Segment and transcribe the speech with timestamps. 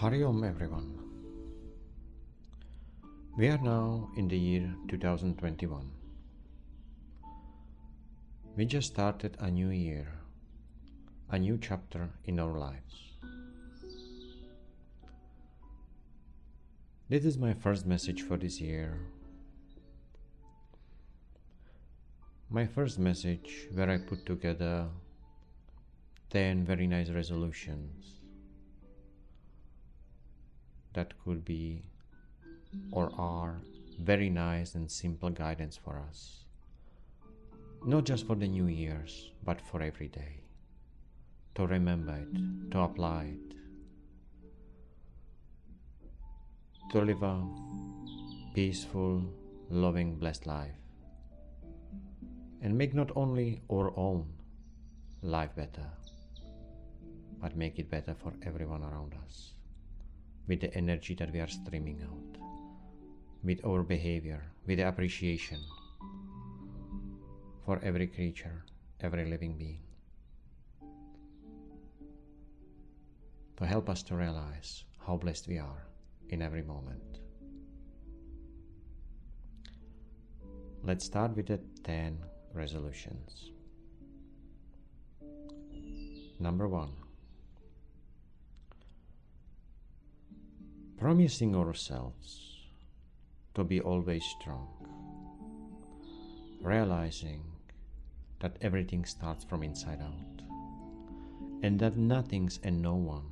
[0.00, 0.96] Hari Om everyone.
[3.36, 5.90] We are now in the year 2021.
[8.56, 10.06] We just started a new year,
[11.32, 12.94] a new chapter in our lives.
[17.08, 19.00] This is my first message for this year.
[22.48, 24.86] My first message where I put together
[26.30, 28.17] 10 very nice resolutions
[30.98, 31.82] that could be
[32.90, 33.60] or are
[34.12, 36.44] very nice and simple guidance for us.
[37.92, 40.32] Not just for the new years, but for every day.
[41.54, 43.54] To remember it, to apply it,
[46.92, 47.34] to live a
[48.54, 49.22] peaceful,
[49.70, 50.80] loving, blessed life.
[52.62, 54.26] And make not only our own
[55.22, 55.86] life better,
[57.40, 59.52] but make it better for everyone around us
[60.48, 62.40] with the energy that we are streaming out,
[63.44, 65.58] with our behavior, with the appreciation
[67.64, 68.64] for every creature,
[69.00, 69.80] every living being.
[73.58, 75.86] To help us to realize how blessed we are
[76.30, 77.18] in every moment.
[80.82, 82.18] Let's start with the 10
[82.54, 83.50] resolutions.
[86.40, 86.92] Number one
[90.98, 92.66] promising ourselves
[93.54, 94.66] to be always strong,
[96.60, 97.40] realizing
[98.40, 100.42] that everything starts from inside out,
[101.62, 103.30] and that nothing's and no one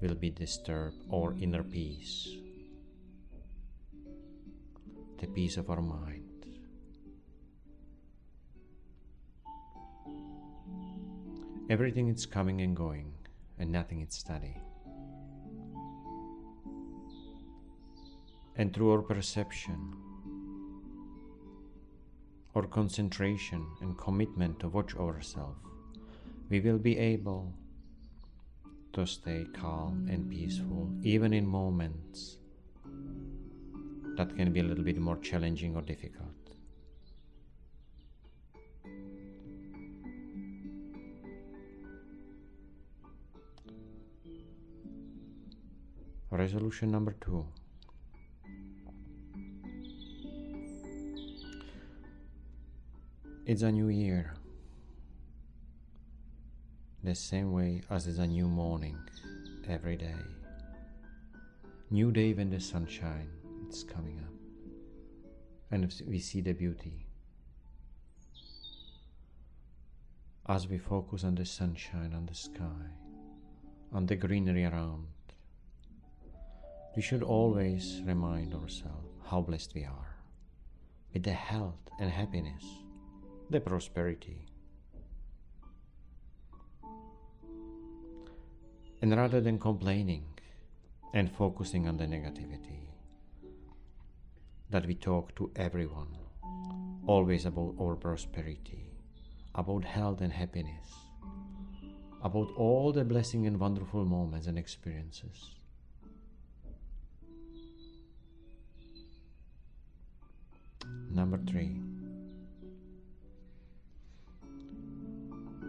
[0.00, 2.28] will be disturbed our inner peace,
[5.18, 6.24] the peace of our mind.
[11.68, 13.12] Everything is coming and going,
[13.58, 14.63] and nothing is steady.
[18.56, 19.94] And through our perception,
[22.54, 25.58] our concentration and commitment to watch ourselves,
[26.48, 27.52] we will be able
[28.92, 32.38] to stay calm and peaceful even in moments
[34.16, 36.30] that can be a little bit more challenging or difficult.
[46.30, 47.46] Resolution number two.
[53.46, 54.32] It's a new year.
[57.02, 58.96] The same way as it's a new morning
[59.68, 60.16] every day.
[61.90, 63.28] New day when the sunshine
[63.68, 64.32] is coming up.
[65.70, 67.06] And we see the beauty.
[70.46, 72.86] As we focus on the sunshine on the sky,
[73.92, 75.08] on the greenery around,
[76.96, 80.16] we should always remind ourselves how blessed we are
[81.12, 82.83] with the health and happiness
[83.50, 84.46] the prosperity.
[89.02, 90.24] And rather than complaining
[91.12, 92.88] and focusing on the negativity,
[94.70, 96.16] that we talk to everyone,
[97.06, 98.90] always about our prosperity,
[99.54, 100.88] about health and happiness,
[102.22, 105.50] about all the blessing and wonderful moments and experiences.
[111.10, 111.83] Number three.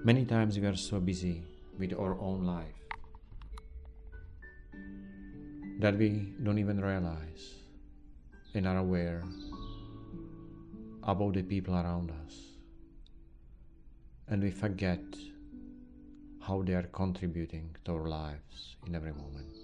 [0.06, 1.42] Many times we are so busy
[1.80, 2.80] with our own life
[5.80, 7.56] that we don't even realize
[8.54, 9.24] and are aware
[11.02, 12.36] about the people around us.
[14.28, 15.02] And we forget
[16.40, 19.58] how they are contributing to our lives in every moment.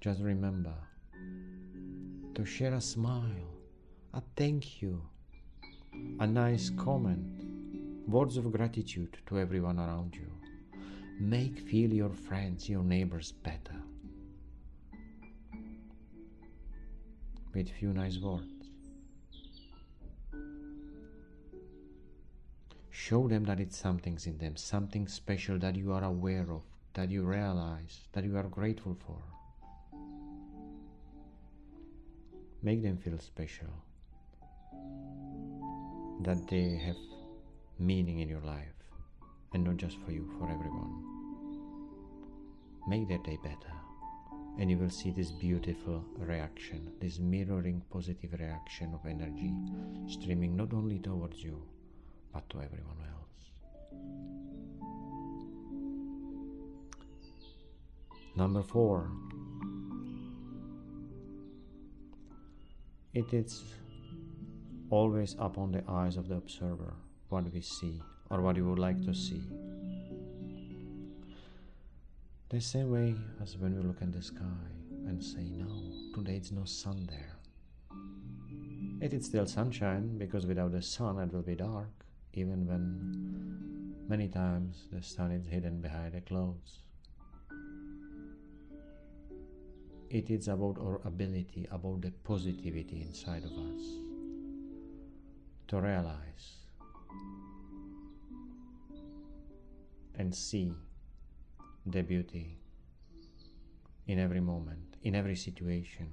[0.00, 0.74] Just remember
[2.36, 3.50] to share a smile,
[4.14, 5.02] a thank you
[6.18, 7.44] a nice comment,
[8.08, 10.30] words of gratitude to everyone around you.
[11.20, 13.80] Make feel your friends, your neighbors better.
[17.54, 18.44] With few nice words.
[22.90, 26.62] Show them that it's something's in them, something special that you are aware of,
[26.94, 29.22] that you realize, that you are grateful for.
[32.62, 33.85] Make them feel special
[36.26, 36.96] that they have
[37.78, 38.74] meaning in your life
[39.54, 41.04] and not just for you, for everyone.
[42.88, 43.74] Make their day better,
[44.58, 49.54] and you will see this beautiful reaction, this mirroring positive reaction of energy
[50.08, 51.62] streaming not only towards you
[52.32, 53.36] but to everyone else.
[58.34, 59.12] Number four,
[63.14, 63.62] it is
[64.90, 66.94] always upon the eyes of the observer
[67.28, 68.00] what we see
[68.30, 69.42] or what you would like to see.
[72.48, 74.68] The same way as when we look at the sky
[75.06, 75.66] and say, No,
[76.14, 77.36] today it's no sun there.
[79.00, 81.90] It is still sunshine because without the sun it will be dark,
[82.34, 86.78] even when many times the sun is hidden behind the clouds.
[90.08, 94.05] It is about our ability, about the positivity inside of us
[95.68, 96.56] to realize
[100.14, 100.72] and see
[101.84, 102.58] the beauty
[104.06, 106.08] in every moment, in every situation.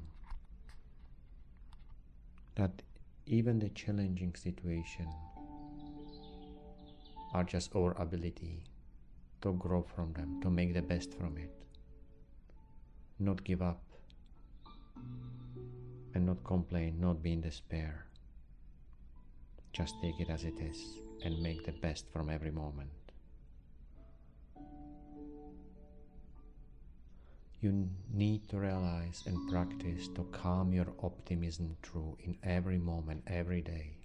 [2.56, 2.82] That
[3.26, 5.08] even the challenging situation
[7.34, 8.64] are just our ability
[9.42, 11.52] to grow from them, to make the best from it.
[13.20, 13.82] Not give up
[16.14, 18.06] and not complain, not be in despair.
[19.74, 22.92] Just take it as it is and make the best from every moment.
[27.60, 33.62] You need to realize and practice to calm your optimism through in every moment, every
[33.62, 33.98] day.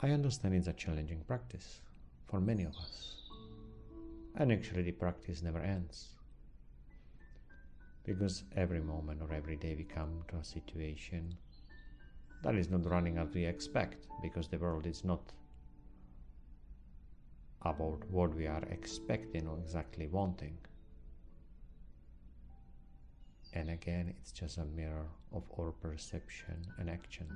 [0.00, 1.80] I understand it's a challenging practice
[2.28, 3.16] for many of us.
[4.36, 6.14] And actually, the practice never ends.
[8.04, 11.36] Because every moment or every day we come to a situation
[12.42, 15.32] that is not running as we expect, because the world is not
[17.62, 20.56] about what we are expecting or exactly wanting.
[23.54, 27.26] And again, it's just a mirror of our perception and action,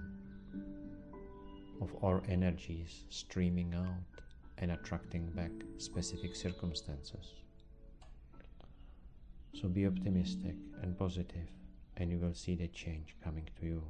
[1.81, 4.23] of our energies streaming out
[4.59, 7.33] and attracting back specific circumstances.
[9.61, 11.49] So be optimistic and positive,
[11.97, 13.83] and you will see the change coming to you.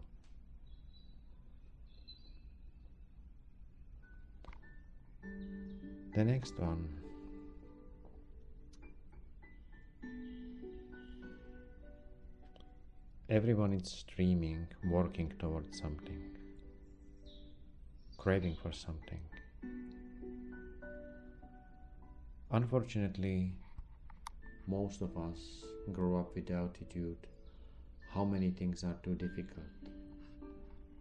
[6.15, 6.89] The next one
[13.31, 16.23] Everyone is streaming, working towards something,
[18.19, 19.23] craving for something.
[22.51, 23.55] Unfortunately,
[24.67, 27.27] most of us grow up with the attitude
[28.11, 29.89] how many things are too difficult,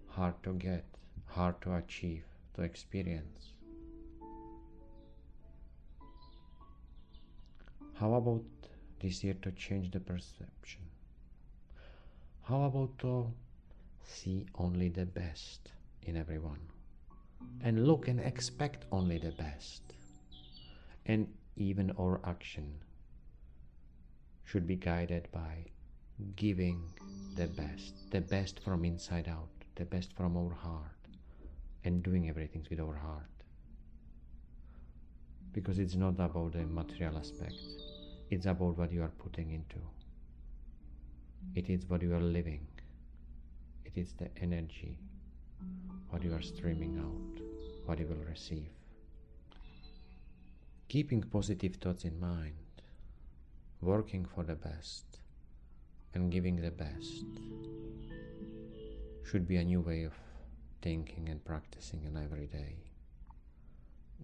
[0.07, 0.85] hard to get,
[1.25, 2.23] hard to achieve,
[2.55, 3.51] to experience.
[8.01, 8.41] How about
[8.99, 10.81] this year to change the perception?
[12.41, 13.31] How about to
[14.03, 15.69] see only the best
[16.01, 16.61] in everyone
[17.61, 19.83] and look and expect only the best?
[21.05, 22.79] And even our action
[24.45, 25.65] should be guided by
[26.35, 26.81] giving
[27.35, 31.07] the best, the best from inside out, the best from our heart,
[31.83, 33.27] and doing everything with our heart.
[35.53, 37.59] Because it's not about the material aspect,
[38.31, 39.75] it's about what you are putting into.
[41.53, 42.65] It is what you are living.
[43.83, 44.97] It is the energy,
[46.09, 47.41] what you are streaming out,
[47.85, 48.69] what you will receive.
[50.87, 52.53] Keeping positive thoughts in mind,
[53.81, 55.19] working for the best,
[56.13, 57.25] and giving the best
[59.29, 60.13] should be a new way of
[60.81, 62.75] thinking and practicing in every day.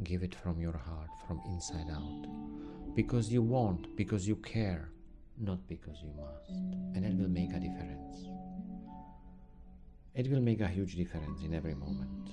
[0.03, 4.89] Give it from your heart, from inside out, because you want, because you care,
[5.37, 6.49] not because you must.
[6.95, 8.25] And it will make a difference.
[10.15, 12.31] It will make a huge difference in every moment.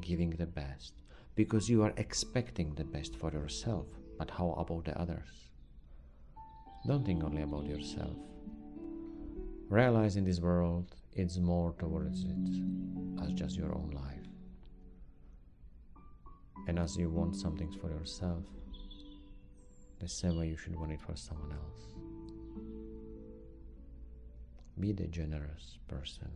[0.00, 0.94] Giving the best
[1.36, 3.86] because you are expecting the best for yourself,
[4.18, 5.50] but how about the others?
[6.84, 8.16] Don't think only about yourself.
[9.68, 14.26] Realize in this world it's more towards it as just your own life.
[16.66, 18.42] And as you want something for yourself,
[20.00, 21.82] the same way you should want it for someone else.
[24.78, 26.30] Be the generous person.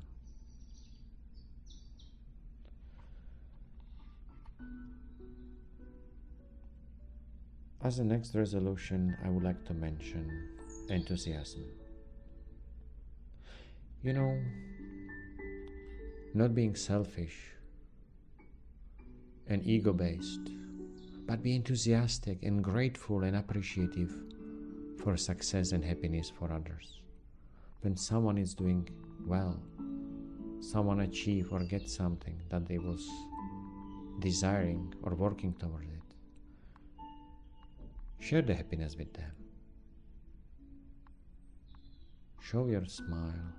[7.83, 10.51] As the next resolution, I would like to mention
[10.89, 11.65] enthusiasm.
[14.03, 14.39] You know,
[16.35, 17.53] not being selfish
[19.47, 20.51] and ego based
[21.31, 24.13] but be enthusiastic and grateful and appreciative
[24.99, 27.03] for success and happiness for others.
[27.83, 28.89] When someone is doing
[29.25, 29.63] well,
[30.59, 33.09] someone achieve or get something that they was
[34.19, 36.09] desiring or working toward it,
[38.19, 39.31] share the happiness with them.
[42.41, 43.55] Show your smile,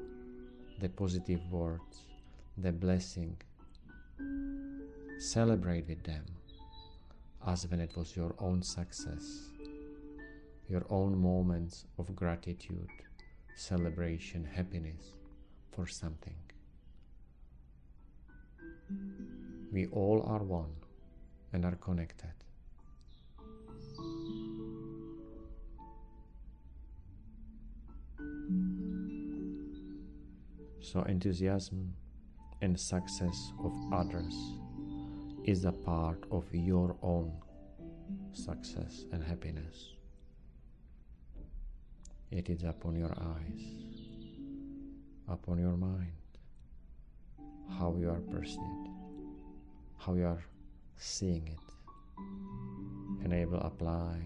[0.81, 2.01] the positive words,
[2.57, 3.37] the blessing.
[5.19, 6.25] Celebrate with them
[7.47, 9.49] as when it was your own success,
[10.69, 12.89] your own moments of gratitude,
[13.55, 15.13] celebration, happiness
[15.71, 16.35] for something.
[19.71, 20.75] We all are one
[21.53, 22.33] and are connected.
[30.81, 31.93] So, enthusiasm
[32.61, 34.35] and success of others
[35.45, 37.31] is a part of your own
[38.31, 39.93] success and happiness.
[42.29, 43.61] It is upon your eyes,
[45.27, 46.13] upon your mind,
[47.77, 48.89] how you are perceived,
[49.97, 50.43] how you are
[50.97, 51.59] seeing it,
[53.23, 54.17] and able to apply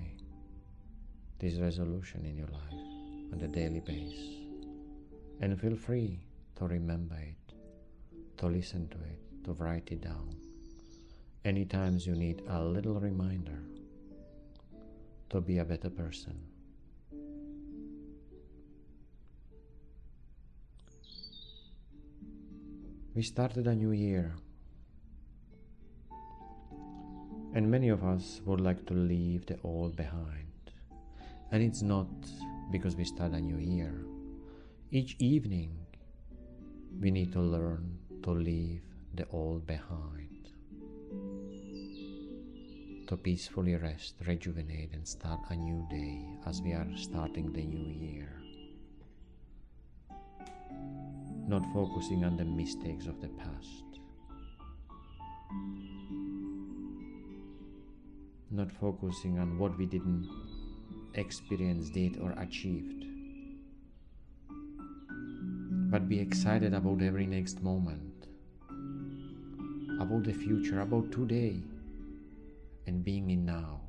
[1.39, 4.35] this resolution in your life on a daily basis.
[5.39, 6.19] And feel free
[6.57, 7.53] to remember it,
[8.37, 10.44] to listen to it, to write it down.
[11.45, 13.59] Anytime you need a little reminder
[15.29, 16.35] to be a better person.
[23.13, 24.33] We started a new year,
[27.53, 30.71] and many of us would like to leave the old behind.
[31.51, 32.07] And it's not
[32.71, 34.03] because we start a new year.
[34.89, 35.77] Each evening,
[36.99, 38.81] we need to learn to leave
[39.13, 40.34] the old behind,
[43.07, 47.87] to peacefully rest, rejuvenate, and start a new day as we are starting the new
[47.87, 48.41] year.
[51.47, 53.85] Not focusing on the mistakes of the past,
[58.49, 60.27] not focusing on what we didn't
[61.13, 63.05] experience, did, or achieved.
[65.91, 68.27] But be excited about every next moment,
[70.01, 71.61] about the future, about today,
[72.87, 73.81] and being in now.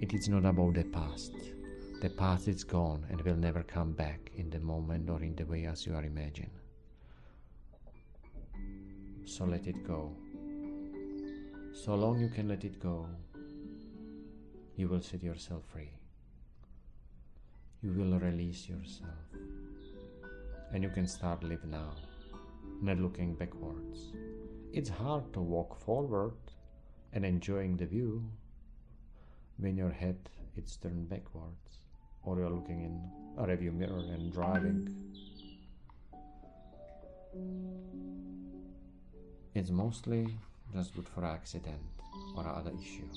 [0.00, 1.32] It is not about the past.
[2.00, 5.44] The past is gone and will never come back in the moment or in the
[5.44, 6.50] way as you are imagining.
[9.26, 10.16] So let it go.
[11.72, 13.06] So long you can let it go,
[14.76, 15.92] you will set yourself free.
[17.82, 19.30] You will release yourself
[20.72, 21.92] and you can start live now,
[22.80, 24.12] not looking backwards.
[24.72, 26.34] It's hard to walk forward
[27.12, 28.24] and enjoying the view
[29.58, 30.16] when your head
[30.56, 31.78] is turned backwards
[32.22, 33.00] or you're looking in
[33.38, 34.88] a review mirror and driving.
[39.54, 40.26] It's mostly
[40.72, 41.80] just good for accident
[42.36, 43.08] or other issue.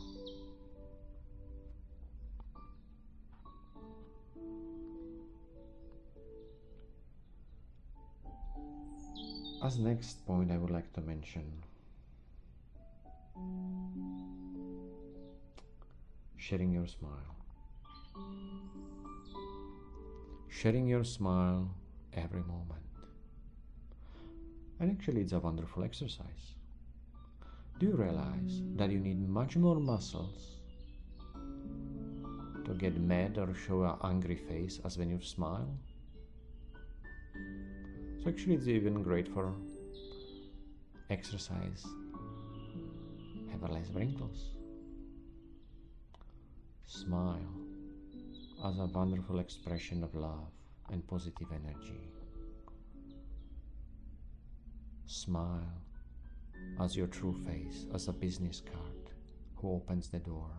[9.63, 11.63] As next point, I would like to mention
[16.37, 17.35] sharing your smile.
[20.49, 21.69] Sharing your smile
[22.13, 22.81] every moment.
[24.79, 26.55] And actually, it's a wonderful exercise.
[27.79, 30.57] Do you realize that you need much more muscles
[32.65, 35.69] to get mad or show an angry face as when you smile?
[38.21, 39.53] So actually it's even great for
[41.09, 41.85] exercise,
[43.63, 44.51] have less wrinkles.
[46.85, 47.53] Smile
[48.65, 50.51] as a wonderful expression of love
[50.91, 52.11] and positive energy.
[55.05, 55.81] Smile
[56.81, 59.11] as your true face, as a business card
[59.55, 60.49] who opens the door.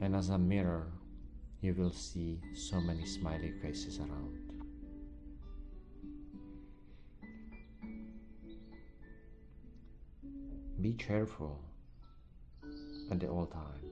[0.00, 0.92] And as a mirror,
[1.60, 4.41] you will see so many smiley faces around.
[10.82, 11.60] Be cheerful
[13.08, 13.90] at the all time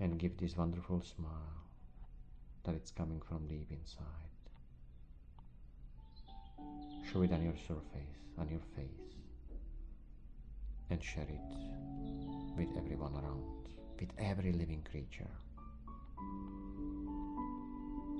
[0.00, 1.64] and give this wonderful smile
[2.62, 4.04] that it's coming from deep inside.
[7.10, 9.16] Show it on your surface, on your face,
[10.90, 11.40] and share it
[12.56, 15.34] with everyone around, with every living creature.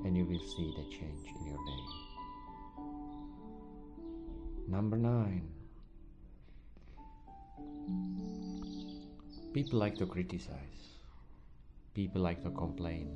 [0.04, 1.84] And you will see the change in your day.
[4.66, 5.57] Number nine
[9.52, 10.82] People like to criticize.
[11.94, 13.08] People like to complain.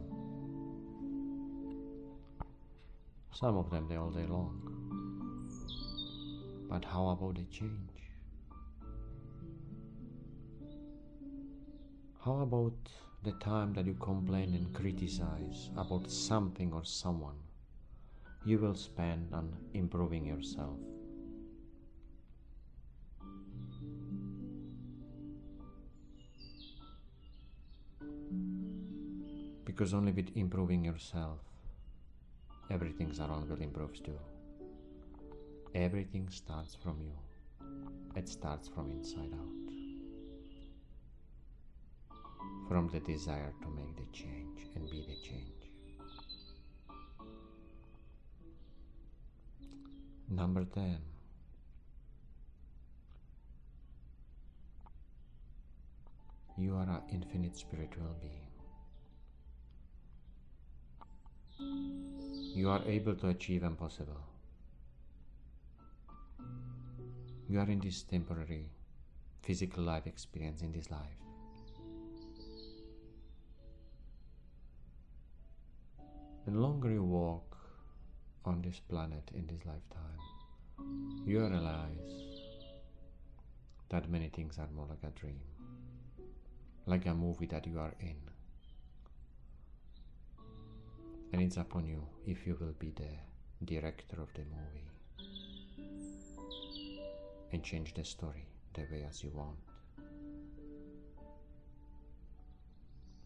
[3.33, 4.61] Some of them they all day long.
[6.69, 7.91] But how about the change?
[12.25, 12.75] How about
[13.25, 17.39] the time that you complain and criticize about something or someone,
[18.45, 20.77] you will spend on improving yourself.
[29.73, 31.39] Because only with improving yourself,
[32.71, 34.19] everything around will improve too.
[35.75, 37.15] Everything starts from you.
[38.15, 39.73] It starts from inside out.
[42.69, 45.71] From the desire to make the change and be the change.
[50.29, 50.99] Number 10.
[56.59, 58.42] You are an infinite spiritual being.
[61.59, 64.21] You are able to achieve impossible.
[67.49, 68.67] You are in this temporary
[69.43, 71.19] physical life experience in this life.
[76.47, 77.57] The longer you walk
[78.45, 80.23] on this planet in this lifetime,
[81.27, 82.43] you realize
[83.91, 85.41] that many things are more like a dream,
[86.87, 88.32] like a movie that you are in.
[91.33, 93.09] And it's upon you if you will be the
[93.65, 94.91] director of the movie
[97.53, 99.57] and change the story the way as you want.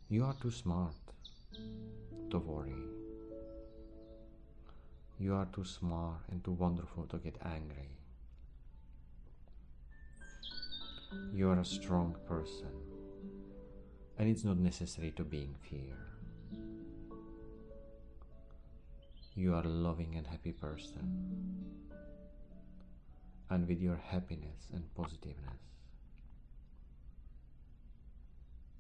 [0.09, 0.95] You are too smart
[2.31, 2.85] to worry.
[5.19, 7.91] You are too smart and too wonderful to get angry.
[11.33, 12.71] You are a strong person,
[14.19, 15.97] and it's not necessary to be in fear.
[19.39, 21.07] You are a loving and happy person,
[23.51, 25.61] and with your happiness and positiveness,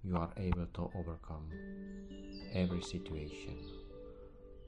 [0.03, 1.51] you are able to overcome
[2.55, 3.59] every situation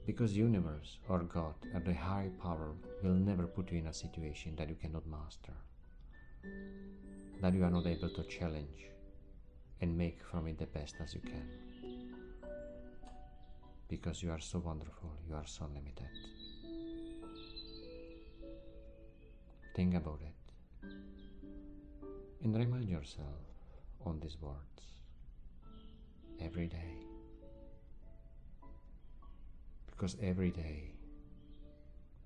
[0.05, 4.55] because universe or God or the high power will never put you in a situation
[4.57, 5.55] that you cannot master,
[7.41, 8.91] that you are not able to challenge
[9.81, 11.68] and make from it the best as you can.
[13.89, 16.07] Because you are so wonderful, you are so limited.
[19.75, 20.39] Think about it
[22.43, 23.41] and remind yourself
[24.05, 24.83] on these words
[26.41, 26.93] every day.
[29.87, 30.93] Because every day,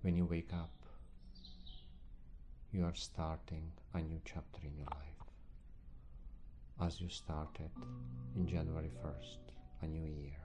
[0.02, 0.71] when you wake up,
[2.71, 5.23] you are starting a new chapter in your life.
[6.82, 7.71] As you started
[8.36, 10.43] in January 1st, a new year,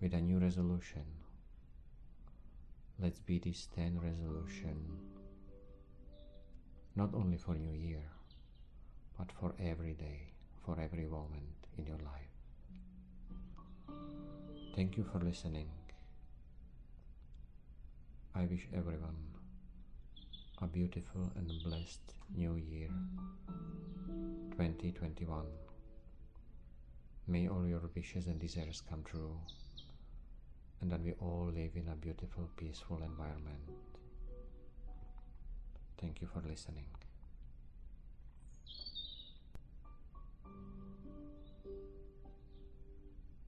[0.00, 1.04] with a new resolution.
[2.98, 4.76] Let's be this 10 resolution,
[6.94, 8.04] not only for New Year,
[9.18, 10.32] but for every day,
[10.64, 12.36] for every moment in your life.
[14.74, 15.68] Thank you for listening.
[18.34, 19.16] I wish everyone
[20.62, 22.88] a beautiful and blessed new year
[24.52, 25.44] 2021.
[27.26, 29.38] May all your wishes and desires come true,
[30.80, 33.70] and that we all live in a beautiful, peaceful environment.
[35.98, 36.95] Thank you for listening.